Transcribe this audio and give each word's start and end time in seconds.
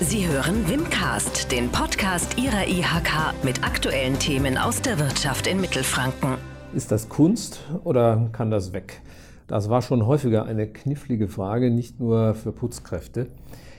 Sie 0.00 0.26
hören 0.26 0.68
Wimcast, 0.68 1.52
den 1.52 1.68
Podcast 1.70 2.36
Ihrer 2.36 2.66
IHK 2.66 3.44
mit 3.44 3.62
aktuellen 3.62 4.18
Themen 4.18 4.58
aus 4.58 4.82
der 4.82 4.98
Wirtschaft 4.98 5.46
in 5.46 5.60
Mittelfranken. 5.60 6.34
Ist 6.74 6.90
das 6.90 7.08
Kunst 7.08 7.60
oder 7.84 8.28
kann 8.32 8.50
das 8.50 8.72
weg? 8.72 9.00
Das 9.46 9.70
war 9.70 9.82
schon 9.82 10.04
häufiger 10.04 10.46
eine 10.46 10.66
knifflige 10.66 11.28
Frage, 11.28 11.70
nicht 11.70 12.00
nur 12.00 12.34
für 12.34 12.50
Putzkräfte. 12.50 13.28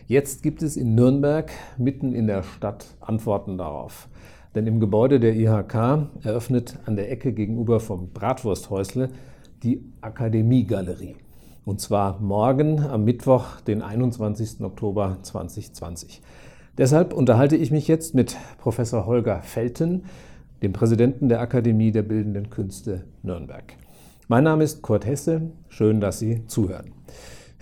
Jetzt 0.07 0.41
gibt 0.41 0.63
es 0.63 0.77
in 0.77 0.95
Nürnberg, 0.95 1.51
mitten 1.77 2.13
in 2.13 2.27
der 2.27 2.43
Stadt, 2.43 2.85
Antworten 3.01 3.57
darauf. 3.57 4.07
Denn 4.55 4.67
im 4.67 4.79
Gebäude 4.79 5.19
der 5.19 5.35
IHK 5.35 6.07
eröffnet 6.23 6.79
an 6.85 6.95
der 6.95 7.11
Ecke 7.11 7.33
gegenüber 7.33 7.81
vom 7.81 8.11
Bratwursthäusle 8.13 9.09
die 9.63 9.83
Akademiegalerie. 9.99 11.17
Und 11.65 11.81
zwar 11.81 12.19
morgen 12.21 12.79
am 12.79 13.05
Mittwoch, 13.05 13.59
den 13.61 13.81
21. 13.81 14.61
Oktober 14.61 15.17
2020. 15.23 16.21
Deshalb 16.77 17.11
unterhalte 17.11 17.55
ich 17.55 17.71
mich 17.71 17.87
jetzt 17.87 18.13
mit 18.13 18.37
Professor 18.59 19.07
Holger 19.07 19.41
Felten, 19.41 20.03
dem 20.61 20.73
Präsidenten 20.73 21.27
der 21.27 21.41
Akademie 21.41 21.91
der 21.91 22.03
Bildenden 22.03 22.51
Künste 22.51 23.05
Nürnberg. 23.23 23.63
Mein 24.27 24.43
Name 24.43 24.63
ist 24.63 24.83
Kurt 24.83 25.07
Hesse. 25.07 25.49
Schön, 25.67 25.99
dass 26.01 26.19
Sie 26.19 26.45
zuhören. 26.45 26.91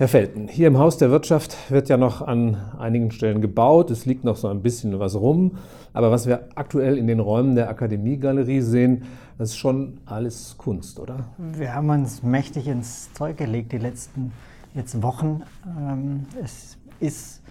Herr 0.04 0.10
Felten, 0.10 0.50
hier 0.50 0.68
im 0.68 0.80
Haus 0.80 0.98
der 0.98 1.12
Wirtschaft 1.12 1.56
wird 1.72 1.88
ja 1.88 1.96
noch 1.96 2.22
an 2.22 2.58
einigen 2.78 3.10
Stellen 3.12 3.40
gebaut. 3.40 3.90
Es 3.90 4.06
liegt 4.06 4.26
noch 4.26 4.36
so 4.36 4.50
ein 4.50 4.62
bisschen 4.62 5.00
was 5.00 5.16
rum. 5.16 5.60
Aber 5.94 6.12
was 6.12 6.28
wir 6.28 6.50
aktuell 6.56 6.98
in 6.98 7.08
den 7.08 7.22
Räumen 7.22 7.56
der 7.56 7.70
Akademiegalerie 7.70 8.60
sehen, 8.60 9.04
das 9.38 9.52
ist 9.52 9.56
schon 9.56 10.02
alles 10.06 10.58
Kunst, 10.58 11.00
oder? 11.00 11.24
Wir 11.38 11.74
haben 11.74 11.90
uns 11.90 12.22
mächtig 12.22 12.68
ins 12.68 13.14
Zeug 13.14 13.38
gelegt 13.38 13.72
die 13.72 13.78
letzten 13.78 14.34
jetzt 14.74 15.02
Wochen. 15.02 15.44
Ähm, 15.80 16.26
es 16.44 16.78
ist 17.00 17.42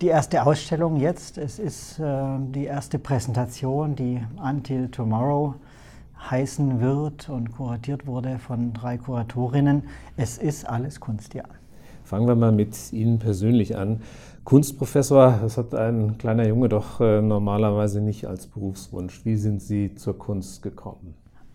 die 0.00 0.06
erste 0.08 0.46
Ausstellung 0.46 0.96
jetzt. 0.96 1.36
Es 1.36 1.58
ist 1.58 1.98
äh, 1.98 2.38
die 2.48 2.64
erste 2.64 2.98
Präsentation, 2.98 3.94
die 3.94 4.22
Until 4.42 4.88
Tomorrow 4.88 5.54
heißen 6.30 6.80
wird 6.80 7.28
und 7.28 7.52
kuratiert 7.52 8.06
wurde 8.06 8.38
von 8.38 8.72
drei 8.72 8.96
Kuratorinnen. 8.96 9.82
Es 10.16 10.38
ist 10.38 10.66
alles 10.66 10.98
Kunst, 10.98 11.34
ja. 11.34 11.44
Fangen 12.04 12.28
wir 12.28 12.34
mal 12.34 12.52
mit 12.52 12.92
Ihnen 12.92 13.18
persönlich 13.18 13.76
an. 13.76 14.02
Kunstprofessor, 14.44 15.38
das 15.40 15.56
hat 15.56 15.74
ein 15.74 16.18
kleiner 16.18 16.46
Junge 16.46 16.68
doch 16.68 17.00
äh, 17.00 17.22
normalerweise 17.22 18.02
nicht 18.02 18.26
als 18.26 18.46
Berufswunsch. 18.46 19.24
Wie 19.24 19.36
sind 19.36 19.62
Sie 19.62 19.94
zur 19.94 20.18
Kunst 20.18 20.62
gekommen? 20.62 21.14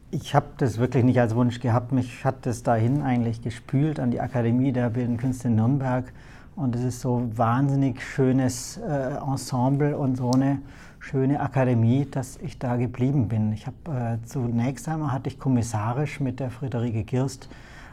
Ich 0.10 0.34
habe 0.34 0.48
das 0.58 0.80
wirklich 0.80 1.04
nicht 1.04 1.20
als 1.20 1.36
Wunsch 1.36 1.60
gehabt. 1.60 1.92
Mich 1.92 2.26
hat 2.26 2.48
das 2.48 2.64
dahin 2.64 3.04
eigentlich 3.04 3.44
gespült 3.44 4.00
an 4.00 4.10
die 4.10 4.20
Akademie 4.20 4.72
der 4.72 4.90
Bildenden 4.90 5.20
Künste 5.20 5.50
in 5.50 5.56
Nürnberg. 5.56 6.12
Und 6.56 6.76
es 6.76 6.84
ist 6.84 7.02
so 7.02 7.30
wahnsinnig 7.36 8.02
schönes 8.02 8.78
äh, 8.78 9.18
Ensemble 9.18 9.96
und 9.96 10.18
so 10.18 10.32
eine 10.32 10.60
schöne 11.00 11.40
Akademie, 11.42 12.08
dass 12.10 12.38
ich 12.38 12.58
da 12.58 12.76
geblieben 12.76 13.28
bin. 13.28 13.54
Ich 13.54 13.68
habe 13.68 14.20
äh, 14.22 14.26
zunächst 14.26 14.90
einmal 14.90 15.12
hatte 15.12 15.30
ich 15.30 15.38
kommissarisch 15.38 16.20
mit 16.20 16.40
der 16.40 16.50
Friederike 16.50 17.04
Girst 17.04 17.50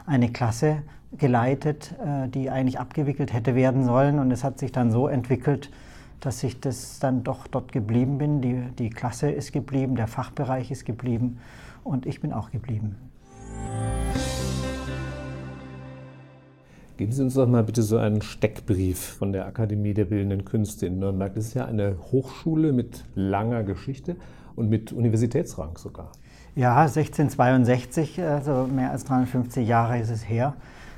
eine 0.07 0.31
Klasse 0.31 0.81
geleitet, 1.17 1.93
äh, 2.03 2.27
die 2.29 2.49
eigentlich 2.49 2.79
abgewickelt 2.79 3.33
hätte 3.33 3.53
werden 3.53 3.85
sollen. 3.85 4.17
Und 4.17 4.31
es 4.31 4.43
hat 4.43 4.57
sich 4.57 4.71
dann 4.71 4.89
so 4.89 5.07
entwickelt, 5.07 5.69
dass 6.19 6.43
ich 6.43 6.59
das 6.59 6.99
dann 6.99 7.23
doch 7.23 7.45
dort 7.45 7.71
geblieben 7.71 8.17
bin. 8.17 8.41
Die, 8.41 8.61
die 8.79 8.89
Klasse 8.89 9.29
ist 9.29 9.51
geblieben, 9.51 9.95
der 9.95 10.07
Fachbereich 10.07 10.71
ist 10.71 10.85
geblieben 10.85 11.37
und 11.83 12.05
ich 12.05 12.21
bin 12.21 12.33
auch 12.33 12.49
geblieben. 12.49 12.95
Geben 16.97 17.11
Sie 17.11 17.21
uns 17.21 17.35
doch 17.35 17.47
mal 17.47 17.63
bitte 17.63 17.83
so 17.83 17.97
einen 17.97 18.23
Steckbrief 18.23 18.97
von 18.97 19.31
der 19.31 19.45
Akademie 19.45 19.93
der 19.93 20.05
Bildenden 20.05 20.45
Künste 20.45 20.87
in 20.87 20.97
Nürnberg. 20.97 21.35
Das 21.35 21.45
ist 21.45 21.53
ja 21.53 21.65
eine 21.65 21.95
Hochschule 22.11 22.73
mit 22.73 23.03
langer 23.13 23.63
Geschichte 23.63 24.15
und 24.55 24.69
mit 24.69 24.91
Universitätsrang 24.93 25.77
sogar. 25.77 26.11
Ja, 26.57 26.75
1662, 26.87 28.19
also 28.19 28.65
mehr 28.65 28.89
als 28.89 29.03
350 29.03 29.67
Jahre 29.67 29.99
ist 29.99 30.09
es 30.09 30.27
her. 30.27 30.55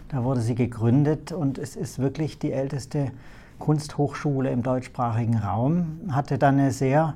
Da 0.08 0.24
wurde 0.24 0.40
sie 0.40 0.56
gegründet 0.56 1.34
und 1.34 1.58
es 1.58 1.76
ist 1.76 2.00
wirklich 2.00 2.40
die 2.40 2.54
älteste 2.54 3.12
Kunsthochschule 3.60 4.52
im 4.52 4.64
deutschsprachigen 4.64 5.36
Raum. 5.36 6.00
Hatte 6.12 6.38
dann 6.38 6.60
eine 6.60 6.72
sehr 6.72 7.16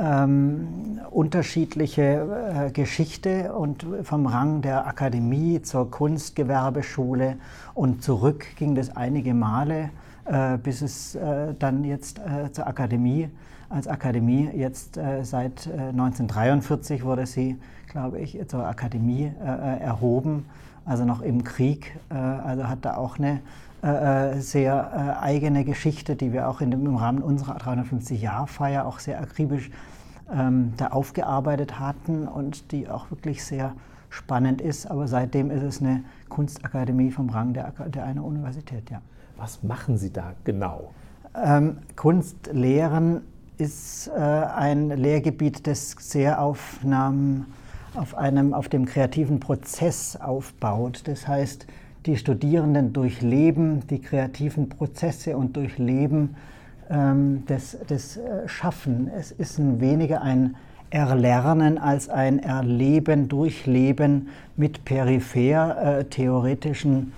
ähm, 0.00 0.98
unterschiedliche 1.12 2.64
äh, 2.66 2.70
Geschichte 2.72 3.54
und 3.54 3.86
vom 4.02 4.26
Rang 4.26 4.62
der 4.62 4.88
Akademie 4.88 5.62
zur 5.62 5.88
Kunstgewerbeschule 5.88 7.36
und 7.74 8.02
zurück 8.02 8.46
ging 8.56 8.74
das 8.74 8.96
einige 8.96 9.32
Male, 9.32 9.90
äh, 10.24 10.58
bis 10.58 10.82
es 10.82 11.14
äh, 11.14 11.54
dann 11.56 11.84
jetzt 11.84 12.18
äh, 12.18 12.50
zur 12.50 12.66
Akademie 12.66 13.30
als 13.68 13.88
Akademie 13.88 14.50
jetzt 14.54 14.96
äh, 14.96 15.24
seit 15.24 15.66
1943 15.66 17.00
äh, 17.00 17.04
wurde 17.04 17.26
sie, 17.26 17.56
glaube 17.88 18.18
ich, 18.20 18.38
zur 18.48 18.66
Akademie 18.66 19.32
äh, 19.40 19.80
erhoben, 19.80 20.46
also 20.84 21.04
noch 21.04 21.20
im 21.20 21.44
Krieg. 21.44 21.96
Äh, 22.10 22.14
also 22.14 22.68
hat 22.68 22.84
da 22.84 22.96
auch 22.96 23.18
eine 23.18 23.40
äh, 23.82 24.40
sehr 24.40 25.20
eigene 25.20 25.64
Geschichte, 25.64 26.16
die 26.16 26.32
wir 26.32 26.48
auch 26.48 26.60
in 26.60 26.70
dem, 26.70 26.86
im 26.86 26.96
Rahmen 26.96 27.22
unserer 27.22 27.56
350-Jahr-Feier 27.56 28.86
auch 28.86 28.98
sehr 28.98 29.20
akribisch 29.20 29.70
ähm, 30.32 30.72
da 30.76 30.88
aufgearbeitet 30.88 31.78
hatten 31.78 32.26
und 32.26 32.72
die 32.72 32.88
auch 32.88 33.10
wirklich 33.10 33.44
sehr 33.44 33.74
spannend 34.10 34.60
ist. 34.60 34.90
Aber 34.90 35.08
seitdem 35.08 35.50
ist 35.50 35.62
es 35.62 35.80
eine 35.80 36.04
Kunstakademie 36.28 37.10
vom 37.10 37.30
Rang 37.30 37.52
der, 37.52 37.72
der 37.88 38.04
einer 38.04 38.24
Universität, 38.24 38.90
ja. 38.90 39.00
Was 39.36 39.62
machen 39.62 39.98
Sie 39.98 40.10
da 40.10 40.32
genau? 40.44 40.92
Ähm, 41.34 41.78
Kunst 41.94 42.48
lehren 42.52 43.20
ist 43.58 44.08
äh, 44.08 44.20
ein 44.20 44.90
Lehrgebiet, 44.90 45.66
das 45.66 45.96
sehr 45.98 46.40
auf, 46.40 46.78
einem, 46.84 47.46
auf, 47.94 48.16
einem, 48.16 48.54
auf 48.54 48.68
dem 48.68 48.86
kreativen 48.86 49.40
Prozess 49.40 50.16
aufbaut. 50.16 51.02
Das 51.04 51.26
heißt, 51.26 51.66
die 52.06 52.16
Studierenden 52.16 52.92
durchleben 52.92 53.86
die 53.88 54.00
kreativen 54.00 54.68
Prozesse 54.68 55.36
und 55.36 55.56
durchleben 55.56 56.36
ähm, 56.90 57.42
das, 57.46 57.76
das 57.88 58.16
äh, 58.16 58.48
Schaffen. 58.48 59.10
Es 59.16 59.32
ist 59.32 59.58
ein 59.58 59.80
weniger 59.80 60.22
ein 60.22 60.56
Erlernen 60.90 61.78
als 61.78 62.08
ein 62.08 62.38
Erleben, 62.38 63.28
Durchleben 63.28 64.28
mit 64.56 64.84
peripher 64.84 65.98
äh, 65.98 66.04
theoretischen 66.04 66.94
ähm, 66.98 67.12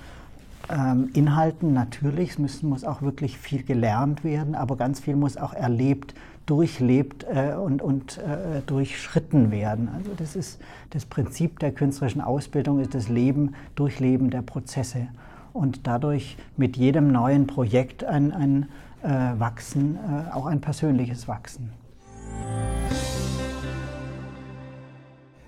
Inhalten 0.70 1.72
natürlich, 1.72 2.30
es 2.30 2.38
muss, 2.38 2.62
muss, 2.62 2.84
auch 2.84 3.00
wirklich 3.00 3.38
viel 3.38 3.62
gelernt 3.62 4.22
werden, 4.22 4.54
aber 4.54 4.76
ganz 4.76 5.00
viel 5.00 5.16
muss 5.16 5.36
auch 5.36 5.54
erlebt, 5.54 6.14
durchlebt 6.48 7.24
äh, 7.24 7.54
und, 7.54 7.82
und 7.82 8.18
äh, 8.18 8.62
durchschritten 8.66 9.50
werden. 9.50 9.88
Also 9.94 10.12
das 10.16 10.34
ist 10.36 10.60
das 10.90 11.04
Prinzip 11.04 11.58
der 11.58 11.72
künstlerischen 11.72 12.20
Ausbildung, 12.20 12.80
ist 12.80 12.94
das 12.94 13.08
Leben, 13.08 13.54
Durchleben 13.74 14.30
der 14.30 14.42
Prozesse 14.42 15.08
und 15.52 15.86
dadurch 15.86 16.36
mit 16.56 16.76
jedem 16.76 17.12
neuen 17.12 17.46
Projekt 17.46 18.04
ein, 18.04 18.32
ein 18.32 18.68
äh, 19.02 19.08
Wachsen, 19.38 19.96
äh, 19.96 20.34
auch 20.34 20.46
ein 20.46 20.60
persönliches 20.60 21.28
Wachsen. 21.28 21.70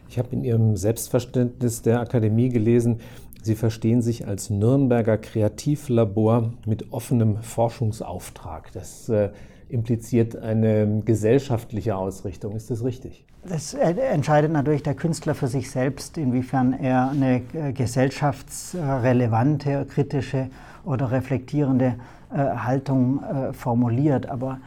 Ich 0.09 0.19
habe 0.19 0.29
in 0.33 0.43
Ihrem 0.43 0.77
Selbstverständnis 0.77 1.83
der 1.83 2.01
Akademie 2.01 2.49
gelesen, 2.49 2.99
Sie 3.43 3.55
verstehen 3.55 4.03
sich 4.03 4.27
als 4.27 4.51
Nürnberger 4.51 5.17
Kreativlabor 5.17 6.53
mit 6.67 6.93
offenem 6.93 7.39
Forschungsauftrag. 7.43 8.71
Das 8.73 9.09
äh, 9.09 9.31
impliziert 9.69 10.37
eine 10.37 11.01
gesellschaftliche 11.05 11.97
Ausrichtung. 11.97 12.55
Ist 12.55 12.71
das 12.71 12.85
richtig? 12.85 13.25
Das 13.49 13.73
entscheidet 13.73 14.53
natürlich 14.53 14.83
der 14.83 14.93
Künstler 14.95 15.35
für 15.35 15.47
sich 15.47 15.71
selbst, 15.71 16.19
inwiefern 16.19 16.75
er 16.75 17.09
eine 17.11 17.41
äh, 17.55 17.73
gesellschaftsrelevante, 17.73 19.87
kritische 19.89 20.51
oder 20.85 21.11
reflektierende 21.11 21.95
äh, 22.33 22.37
Haltung 22.37 23.23
äh, 23.23 23.55
formuliert. 23.55 24.29
Aber 24.29 24.59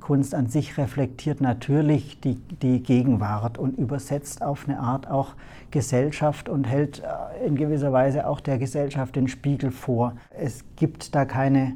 Kunst 0.00 0.34
an 0.34 0.48
sich 0.48 0.76
reflektiert 0.76 1.40
natürlich 1.40 2.20
die, 2.20 2.34
die 2.34 2.82
Gegenwart 2.82 3.58
und 3.58 3.78
übersetzt 3.78 4.42
auf 4.42 4.68
eine 4.68 4.78
Art 4.78 5.10
auch 5.10 5.34
Gesellschaft 5.70 6.48
und 6.48 6.64
hält 6.64 7.00
äh, 7.00 7.46
in 7.46 7.56
gewisser 7.56 7.92
Weise 7.92 8.26
auch 8.26 8.40
der 8.40 8.58
Gesellschaft 8.58 9.16
den 9.16 9.28
Spiegel 9.28 9.70
vor. 9.70 10.14
Es 10.30 10.64
gibt 10.76 11.14
da 11.14 11.24
keine 11.24 11.74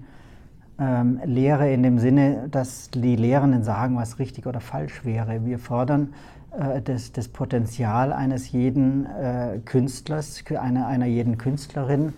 ähm, 0.79 1.21
Lehre 1.25 1.73
in 1.73 1.83
dem 1.83 1.99
Sinne, 1.99 2.49
dass 2.51 2.91
die 2.91 3.17
Lehrenden 3.17 3.63
sagen, 3.63 3.97
was 3.97 4.19
richtig 4.19 4.47
oder 4.47 4.61
falsch 4.61 5.05
wäre. 5.05 5.45
Wir 5.47 5.59
fordern 5.59 6.13
äh, 6.59 6.83
das, 6.83 7.13
das 7.13 7.29
Potenzial 7.29 8.13
eines 8.13 8.53
jeden 8.53 9.07
äh, 9.07 9.59
Künstlers, 9.65 10.45
einer, 10.51 10.87
einer 10.87 11.07
jeden 11.07 11.39
Künstlerin 11.39 12.13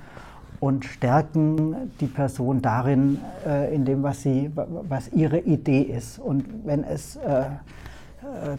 und 0.61 0.85
stärken 0.85 1.93
die 2.01 2.07
Person 2.07 2.63
darin, 2.63 3.19
äh, 3.47 3.75
in 3.75 3.85
dem, 3.85 4.03
was, 4.03 4.23
sie, 4.23 4.51
was 4.55 5.13
ihre 5.13 5.39
Idee 5.39 5.83
ist. 5.83 6.19
Und 6.19 6.45
wenn 6.65 6.85
es 6.85 7.17
äh, 7.17 7.45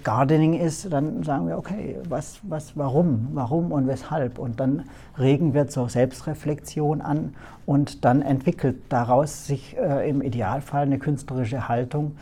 Gardening 0.04 0.54
ist, 0.54 0.92
dann 0.92 1.24
sagen 1.24 1.48
wir, 1.48 1.58
okay, 1.58 1.98
was, 2.08 2.40
was, 2.44 2.76
warum, 2.76 3.30
warum 3.34 3.72
und 3.72 3.88
weshalb? 3.88 4.40
Und 4.40 4.60
dann 4.60 4.84
regen 5.18 5.54
wir 5.54 5.68
zur 5.68 5.90
Selbstreflexion 5.90 7.02
an 7.02 7.36
und 7.66 8.06
dann 8.06 8.22
entwickelt 8.22 8.78
daraus 8.90 9.46
sich 9.46 9.78
äh, 9.78 10.10
im 10.10 10.22
Idealfall 10.22 10.84
eine 10.84 10.98
künstlerische 10.98 11.68
Haltung, 11.68 12.16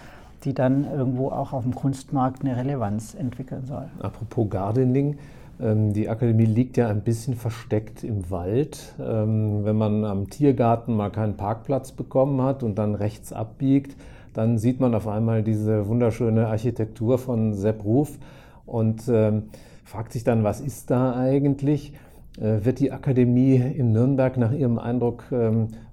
die 0.44 0.53
dann 0.53 0.91
irgendwo 0.91 1.29
auch 1.29 1.53
auf 1.53 1.63
dem 1.63 1.75
Kunstmarkt 1.75 2.44
eine 2.44 2.57
Relevanz 2.57 3.15
entwickeln 3.15 3.65
soll. 3.65 3.85
Apropos 4.00 4.50
Gardening, 4.50 5.18
die 5.59 6.07
Akademie 6.07 6.45
liegt 6.45 6.77
ja 6.77 6.88
ein 6.88 7.01
bisschen 7.01 7.33
versteckt 7.33 8.04
im 8.04 8.30
Wald. 8.30 8.94
Ähm, 9.00 9.65
wenn 9.65 9.75
man 9.75 10.06
am 10.06 10.30
Tiergarten 10.30 10.95
mal 10.95 11.09
keinen 11.09 11.36
Parkplatz 11.36 11.92
bekommen 11.92 12.42
hat 12.44 12.62
und 12.62 12.77
dann 12.77 12.94
rechts 12.94 13.33
abbiegt, 13.33 13.95
dann 14.33 14.59
sieht 14.59 14.80
man 14.80 14.94
auf 14.94 15.07
einmal 15.07 15.42
diese 15.42 15.88
wunderschöne 15.88 16.48
Architektur 16.48 17.18
von 17.18 17.56
Sepp 17.56 17.83
Ruf 17.83 18.19
und 18.68 19.04
ähm, 19.09 19.44
fragt 19.83 20.13
sich 20.13 20.24
dann, 20.24 20.44
was 20.44 20.62
ist 20.62 20.92
da 20.92 21.15
eigentlich? 21.15 21.94
Äh, 22.39 22.63
wird 22.63 22.80
die 22.80 22.92
Akademie 22.92 23.56
in 23.56 23.94
Nürnberg 23.94 24.38
nach 24.38 24.51
Ihrem 24.51 24.77
Eindruck 24.77 25.24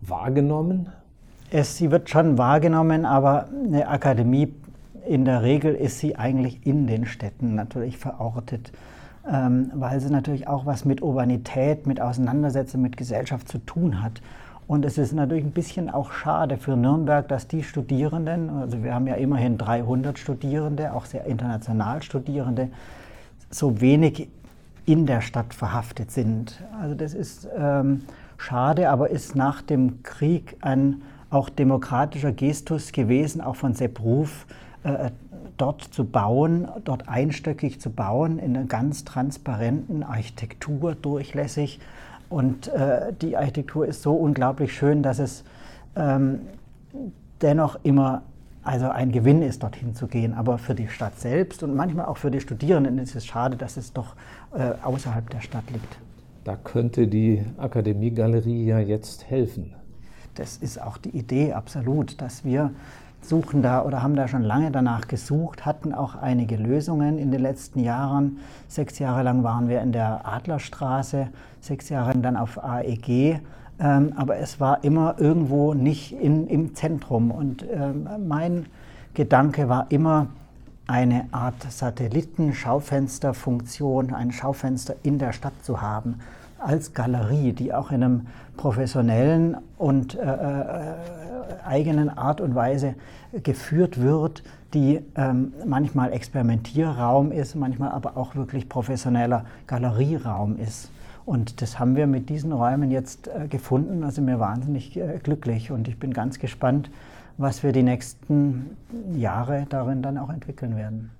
wahrgenommen? 0.02 0.90
Es, 1.50 1.78
sie 1.78 1.90
wird 1.90 2.10
schon 2.10 2.36
wahrgenommen, 2.36 3.06
aber 3.06 3.48
eine 3.64 3.88
Akademie 3.88 4.52
in 5.08 5.24
der 5.24 5.42
Regel 5.42 5.74
ist 5.74 6.00
sie 6.00 6.16
eigentlich 6.16 6.66
in 6.66 6.86
den 6.86 7.06
Städten 7.06 7.54
natürlich 7.54 7.96
verortet 7.96 8.72
ähm, 9.30 9.70
weil 9.74 10.00
sie 10.00 10.10
natürlich 10.10 10.48
auch 10.48 10.66
was 10.66 10.84
mit 10.84 11.02
Urbanität, 11.02 11.86
mit 11.86 12.00
Auseinandersetzung 12.00 12.82
mit 12.82 12.96
Gesellschaft 12.96 13.48
zu 13.48 13.58
tun 13.58 14.02
hat. 14.02 14.20
Und 14.66 14.84
es 14.84 14.96
ist 14.96 15.12
natürlich 15.12 15.44
ein 15.44 15.50
bisschen 15.50 15.90
auch 15.90 16.12
schade 16.12 16.56
für 16.56 16.76
Nürnberg, 16.76 17.28
dass 17.28 17.46
die 17.48 17.62
Studierenden, 17.62 18.48
also 18.48 18.82
wir 18.82 18.94
haben 18.94 19.06
ja 19.06 19.14
immerhin 19.14 19.58
300 19.58 20.18
Studierende, 20.18 20.94
auch 20.94 21.04
sehr 21.04 21.26
international 21.26 22.02
Studierende, 22.02 22.68
so 23.50 23.80
wenig 23.80 24.28
in 24.86 25.06
der 25.06 25.20
Stadt 25.20 25.52
verhaftet 25.52 26.10
sind. 26.10 26.62
Also 26.80 26.94
das 26.94 27.14
ist 27.14 27.48
ähm, 27.56 28.02
schade, 28.38 28.90
aber 28.90 29.10
ist 29.10 29.36
nach 29.36 29.62
dem 29.62 30.02
Krieg 30.02 30.56
ein 30.60 31.02
auch 31.30 31.48
demokratischer 31.48 32.32
Gestus 32.32 32.92
gewesen, 32.92 33.40
auch 33.40 33.56
von 33.56 33.74
Sepp 33.74 34.00
Ruf, 34.00 34.46
äh, 34.84 35.10
dort 35.56 35.82
zu 35.82 36.04
bauen, 36.04 36.68
dort 36.84 37.08
einstöckig 37.08 37.80
zu 37.80 37.90
bauen, 37.90 38.38
in 38.38 38.56
einer 38.56 38.66
ganz 38.66 39.04
transparenten 39.04 40.02
Architektur 40.02 40.94
durchlässig. 40.94 41.80
Und 42.28 42.68
äh, 42.68 43.12
die 43.20 43.36
Architektur 43.36 43.86
ist 43.86 44.02
so 44.02 44.14
unglaublich 44.14 44.74
schön, 44.74 45.02
dass 45.02 45.18
es 45.18 45.44
ähm, 45.96 46.40
dennoch 47.40 47.78
immer 47.82 48.22
also 48.64 48.88
ein 48.88 49.12
Gewinn 49.12 49.42
ist, 49.42 49.62
dorthin 49.62 49.94
zu 49.94 50.06
gehen. 50.06 50.32
Aber 50.32 50.58
für 50.58 50.74
die 50.74 50.88
Stadt 50.88 51.18
selbst 51.18 51.62
und 51.62 51.74
manchmal 51.74 52.06
auch 52.06 52.16
für 52.16 52.30
die 52.30 52.40
Studierenden 52.40 52.98
ist 52.98 53.14
es 53.14 53.26
schade, 53.26 53.56
dass 53.56 53.76
es 53.76 53.92
doch 53.92 54.16
äh, 54.54 54.72
außerhalb 54.82 55.28
der 55.30 55.40
Stadt 55.42 55.70
liegt. 55.70 55.98
Da 56.44 56.56
könnte 56.56 57.06
die 57.06 57.44
Akademiegalerie 57.58 58.66
ja 58.66 58.78
jetzt 58.78 59.30
helfen. 59.30 59.74
Das 60.34 60.56
ist 60.56 60.80
auch 60.80 60.98
die 60.98 61.10
Idee, 61.10 61.52
absolut, 61.52 62.20
dass 62.20 62.44
wir 62.44 62.70
suchen 63.28 63.62
da 63.62 63.82
oder 63.82 64.02
haben 64.02 64.16
da 64.16 64.28
schon 64.28 64.42
lange 64.42 64.70
danach 64.70 65.08
gesucht, 65.08 65.66
hatten 65.66 65.94
auch 65.94 66.16
einige 66.16 66.56
Lösungen 66.56 67.18
in 67.18 67.30
den 67.30 67.40
letzten 67.40 67.80
Jahren. 67.80 68.38
Sechs 68.68 68.98
Jahre 68.98 69.22
lang 69.22 69.42
waren 69.42 69.68
wir 69.68 69.80
in 69.80 69.92
der 69.92 70.26
Adlerstraße, 70.26 71.28
sechs 71.60 71.88
Jahre 71.88 72.16
dann 72.18 72.36
auf 72.36 72.62
AEG. 72.62 73.40
Ähm, 73.80 74.12
aber 74.16 74.36
es 74.36 74.60
war 74.60 74.84
immer 74.84 75.16
irgendwo 75.18 75.74
nicht 75.74 76.12
in, 76.12 76.46
im 76.46 76.74
Zentrum. 76.74 77.30
Und 77.30 77.64
ähm, 77.70 78.06
mein 78.26 78.66
Gedanke 79.14 79.68
war 79.68 79.86
immer, 79.90 80.28
eine 80.86 81.28
Art 81.32 81.70
Satellitenschaufensterfunktion, 81.70 84.12
ein 84.12 84.32
Schaufenster 84.32 84.96
in 85.02 85.18
der 85.18 85.32
Stadt 85.32 85.54
zu 85.62 85.80
haben, 85.80 86.20
als 86.64 86.94
Galerie, 86.94 87.52
die 87.52 87.72
auch 87.72 87.90
in 87.90 88.02
einem 88.02 88.26
professionellen 88.56 89.56
und 89.78 90.14
äh, 90.14 90.22
äh 90.22 90.94
eigenen 91.64 92.10
Art 92.10 92.40
und 92.40 92.54
Weise 92.54 92.94
geführt 93.42 94.00
wird, 94.00 94.42
die 94.74 95.00
ähm, 95.14 95.52
manchmal 95.66 96.12
Experimentierraum 96.12 97.32
ist, 97.32 97.54
manchmal 97.54 97.90
aber 97.90 98.16
auch 98.16 98.34
wirklich 98.34 98.68
professioneller 98.68 99.44
Galerieraum 99.66 100.58
ist. 100.58 100.90
Und 101.26 101.62
das 101.62 101.78
haben 101.78 101.96
wir 101.96 102.06
mit 102.06 102.28
diesen 102.28 102.52
Räumen 102.52 102.90
jetzt 102.90 103.28
äh, 103.28 103.48
gefunden. 103.48 104.04
Also 104.04 104.20
mir 104.20 104.40
wahnsinnig 104.40 104.96
äh, 104.96 105.18
glücklich 105.22 105.70
und 105.70 105.88
ich 105.88 105.98
bin 105.98 106.12
ganz 106.12 106.38
gespannt, 106.38 106.90
was 107.38 107.62
wir 107.62 107.72
die 107.72 107.82
nächsten 107.82 108.76
Jahre 109.14 109.66
darin 109.68 110.02
dann 110.02 110.18
auch 110.18 110.30
entwickeln 110.30 110.76
werden. 110.76 111.10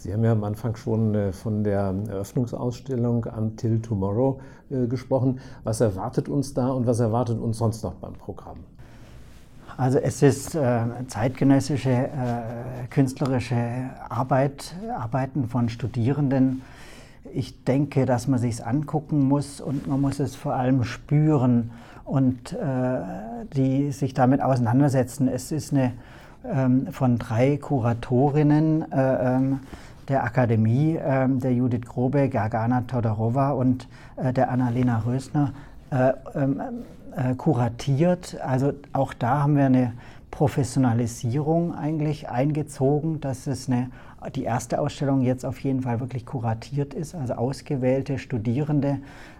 Sie 0.00 0.14
haben 0.14 0.24
ja 0.24 0.32
am 0.32 0.44
Anfang 0.44 0.76
schon 0.76 1.14
äh, 1.14 1.30
von 1.30 1.62
der 1.62 1.94
Eröffnungsausstellung 2.08 3.26
Until 3.36 3.82
Tomorrow 3.82 4.40
äh, 4.70 4.86
gesprochen. 4.86 5.40
Was 5.62 5.82
erwartet 5.82 6.26
uns 6.26 6.54
da 6.54 6.68
und 6.70 6.86
was 6.86 7.00
erwartet 7.00 7.38
uns 7.38 7.58
sonst 7.58 7.82
noch 7.84 7.92
beim 7.96 8.14
Programm? 8.14 8.56
Also 9.76 9.98
es 9.98 10.22
ist 10.22 10.54
äh, 10.54 10.84
zeitgenössische 11.06 11.90
äh, 11.90 12.86
künstlerische 12.88 13.90
Arbeit, 14.08 14.74
Arbeiten 14.98 15.48
von 15.48 15.68
Studierenden. 15.68 16.62
Ich 17.34 17.64
denke, 17.64 18.06
dass 18.06 18.26
man 18.26 18.38
sich 18.38 18.66
angucken 18.66 19.28
muss 19.28 19.60
und 19.60 19.86
man 19.86 20.00
muss 20.00 20.18
es 20.18 20.34
vor 20.34 20.54
allem 20.54 20.82
spüren 20.84 21.72
und 22.06 22.54
äh, 22.54 23.00
die 23.54 23.92
sich 23.92 24.14
damit 24.14 24.40
auseinandersetzen. 24.40 25.28
Es 25.28 25.52
ist 25.52 25.74
eine 25.74 25.92
ähm, 26.42 26.86
von 26.90 27.18
drei 27.18 27.58
Kuratorinnen 27.58 28.90
äh, 28.90 29.36
ähm, 29.36 29.60
der 30.10 30.24
Akademie, 30.24 30.96
äh, 30.96 31.28
der 31.28 31.54
Judith 31.54 31.86
Grobe, 31.86 32.28
Gargana 32.28 32.82
Todorova 32.82 33.52
und 33.52 33.88
äh, 34.16 34.32
der 34.32 34.50
Annalena 34.50 35.02
Rösner, 35.06 35.54
äh, 35.90 36.12
ähm, 36.34 36.60
äh, 37.16 37.34
kuratiert. 37.34 38.38
Also 38.44 38.72
auch 38.92 39.14
da 39.14 39.42
haben 39.42 39.56
wir 39.56 39.66
eine 39.66 39.94
Professionalisierung 40.30 41.74
eigentlich 41.74 42.28
eingezogen, 42.28 43.20
dass 43.20 43.46
es 43.46 43.68
eine, 43.68 43.90
die 44.34 44.44
erste 44.44 44.80
Ausstellung 44.80 45.22
jetzt 45.22 45.44
auf 45.44 45.58
jeden 45.60 45.82
Fall 45.82 46.00
wirklich 46.00 46.26
kuratiert 46.26 46.94
ist, 46.94 47.14
also 47.14 47.34
ausgewählte 47.34 48.18
Studierende, 48.18 48.98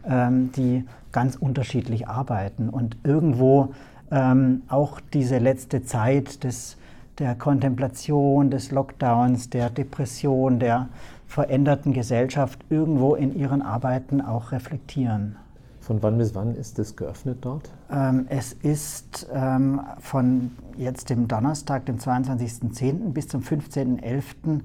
ähm, 0.08 0.50
die 0.52 0.84
ganz 1.12 1.36
unterschiedlich 1.36 2.08
arbeiten 2.08 2.68
und 2.68 2.96
irgendwo 3.04 3.74
ähm, 4.10 4.62
auch 4.68 5.00
diese 5.12 5.38
letzte 5.38 5.84
Zeit 5.84 6.42
des 6.44 6.76
der 7.20 7.36
Kontemplation, 7.36 8.50
des 8.50 8.72
Lockdowns, 8.72 9.50
der 9.50 9.70
Depression, 9.70 10.58
der 10.58 10.88
veränderten 11.28 11.92
Gesellschaft 11.92 12.58
irgendwo 12.70 13.14
in 13.14 13.38
ihren 13.38 13.62
Arbeiten 13.62 14.20
auch 14.20 14.50
reflektieren. 14.50 15.36
Von 15.80 16.02
wann 16.02 16.18
bis 16.18 16.34
wann 16.34 16.56
ist 16.56 16.78
es 16.78 16.96
geöffnet 16.96 17.38
dort? 17.42 17.70
Ähm, 17.90 18.26
es 18.28 18.52
ist 18.52 19.28
ähm, 19.32 19.80
von 20.00 20.50
jetzt 20.76 21.10
dem 21.10 21.28
Donnerstag, 21.28 21.86
dem 21.86 21.98
22.10. 21.98 23.12
bis 23.12 23.28
zum 23.28 23.42
15.11. 23.42 24.60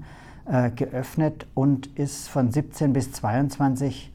Äh, 0.48 0.70
geöffnet 0.70 1.44
und 1.54 1.88
ist 1.98 2.28
von 2.28 2.52
17 2.52 2.92
bis 2.92 3.10
22 3.10 4.12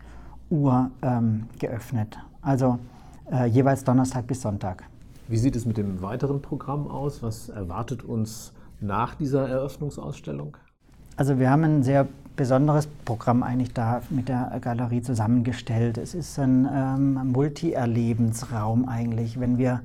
Uhr 0.49 0.89
ähm, 1.01 1.47
geöffnet. 1.59 2.17
Also 2.41 2.79
äh, 3.29 3.47
jeweils 3.47 3.83
Donnerstag 3.83 4.27
bis 4.27 4.41
Sonntag. 4.41 4.85
Wie 5.31 5.37
sieht 5.37 5.55
es 5.55 5.65
mit 5.65 5.77
dem 5.77 6.01
weiteren 6.01 6.41
Programm 6.41 6.89
aus? 6.89 7.23
Was 7.23 7.47
erwartet 7.47 8.03
uns 8.03 8.51
nach 8.81 9.15
dieser 9.15 9.47
Eröffnungsausstellung? 9.47 10.57
Also 11.15 11.39
wir 11.39 11.49
haben 11.49 11.63
ein 11.63 11.83
sehr 11.83 12.05
besonderes 12.35 12.87
Programm 13.05 13.41
eigentlich 13.41 13.73
da 13.73 14.01
mit 14.09 14.27
der 14.27 14.51
Galerie 14.59 15.01
zusammengestellt. 15.01 15.97
Es 15.97 16.15
ist 16.15 16.37
ein 16.37 16.67
ähm, 16.69 17.31
Multi-Erlebensraum 17.31 18.89
eigentlich. 18.89 19.39
Wenn 19.39 19.57
wir, 19.57 19.79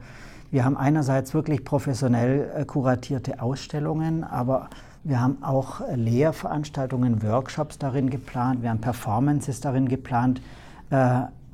wir 0.50 0.64
haben 0.64 0.76
einerseits 0.76 1.32
wirklich 1.32 1.64
professionell 1.64 2.50
äh, 2.52 2.64
kuratierte 2.64 3.40
Ausstellungen, 3.40 4.24
aber 4.24 4.68
wir 5.04 5.20
haben 5.20 5.44
auch 5.44 5.80
Lehrveranstaltungen, 5.94 7.22
Workshops 7.22 7.78
darin 7.78 8.10
geplant, 8.10 8.62
wir 8.62 8.70
haben 8.70 8.80
Performances 8.80 9.60
darin 9.60 9.88
geplant. 9.88 10.42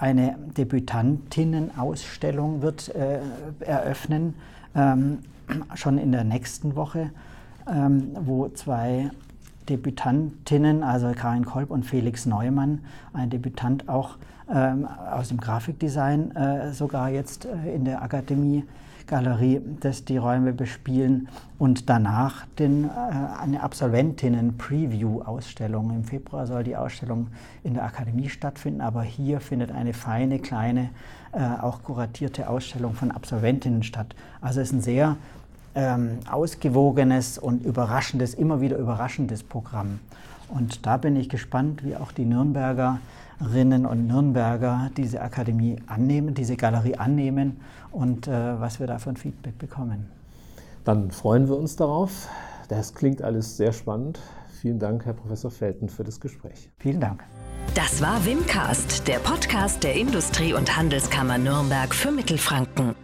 Eine 0.03 0.37
Debütantinnenausstellung 0.57 2.61
wird 2.61 2.93
äh, 2.93 3.21
eröffnen, 3.61 4.35
ähm, 4.75 5.21
schon 5.77 5.97
in 5.97 6.11
der 6.11 6.25
nächsten 6.25 6.75
Woche, 6.75 7.11
ähm, 7.73 8.09
wo 8.25 8.49
zwei 8.49 9.13
Debütantinnen, 9.69 10.83
also 10.83 11.13
Karin 11.15 11.45
Kolb 11.45 11.71
und 11.71 11.87
Felix 11.87 12.27
Neumann, 12.27 12.81
ein 13.13 13.31
Debütant 13.31 13.89
auch 13.89 14.17
ähm, 14.53 14.89
aus 14.89 15.29
dem 15.29 15.39
Grafikdesign, 15.39 16.35
äh, 16.35 16.73
sogar 16.73 17.09
jetzt 17.09 17.45
äh, 17.45 17.73
in 17.73 17.85
der 17.85 18.03
Akademie 18.03 18.65
Galerie, 19.07 19.61
das 19.81 20.05
die 20.05 20.17
Räume 20.17 20.53
bespielen 20.53 21.29
und 21.59 21.89
danach 21.89 22.47
den, 22.59 22.85
äh, 22.85 22.89
eine 23.41 23.63
Absolventinnen-Preview-Ausstellung. 23.63 25.91
Im 25.91 26.03
Februar 26.05 26.47
soll 26.47 26.65
die 26.65 26.77
Ausstellung 26.77 27.29
in 27.65 27.75
der 27.75 27.85
Akademie 27.85 28.29
stattfinden, 28.29 28.81
aber 28.81 29.03
hier 29.03 29.41
findet 29.41 29.73
eine 29.73 29.93
feine, 29.93 30.39
kleine, 30.39 30.91
äh, 31.33 31.43
auch 31.61 31.83
kuratierte 31.83 32.49
Ausstellung 32.49 32.95
von 32.95 33.11
Absolventinnen 33.11 33.83
statt. 33.83 34.15
Also 34.41 34.61
es 34.61 34.69
ist 34.69 34.75
ein 34.75 34.83
sehr 34.83 35.17
ähm, 35.75 36.19
ausgewogenes 36.31 37.39
und 37.39 37.65
überraschendes, 37.65 38.35
immer 38.35 38.61
wieder 38.61 38.77
überraschendes 38.77 39.43
Programm. 39.43 39.99
Und 40.53 40.85
da 40.85 40.99
bin 40.99 41.17
ich 41.17 41.31
gespannt, 41.31 41.83
wie 41.83 41.97
auch 41.97 42.13
die 42.13 42.27
Nürnbergerinnen 42.27 43.87
und 43.87 44.07
Nürnberger 44.07 44.91
diese 44.97 45.23
Akademie 45.23 45.77
annehmen, 45.87 46.35
diese 46.35 46.57
Galerie 46.57 46.97
annehmen 46.97 47.61
und 47.91 48.29
äh, 48.29 48.61
was 48.61 48.79
wir 48.79 48.87
da 48.87 48.99
für 48.99 49.11
ein 49.11 49.17
Feedback 49.17 49.59
bekommen. 49.59 50.11
Dann 50.85 51.11
freuen 51.11 51.49
wir 51.49 51.57
uns 51.57 51.77
darauf. 51.77 52.29
Das 52.69 52.95
klingt 52.95 53.23
alles 53.23 53.57
sehr 53.57 53.73
spannend. 53.73 54.21
Vielen 54.61 54.79
Dank, 54.79 55.07
Herr 55.07 55.15
Professor 55.15 55.51
Felten, 55.51 55.89
für 55.89 56.05
das 56.05 56.21
Gespräch. 56.21 56.71
Vielen 56.79 57.01
Dank. 57.01 57.25
Das 57.75 58.03
war 58.03 58.25
Wimcast, 58.25 59.09
der 59.09 59.19
Podcast 59.21 59.83
der 59.83 59.95
Industrie- 59.95 60.53
und 60.53 60.77
Handelskammer 60.77 61.39
Nürnberg 61.39 61.95
für 61.95 62.13
Mittelfranken. 62.13 62.95